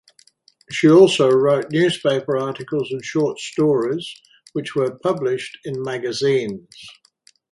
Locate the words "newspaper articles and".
1.69-3.05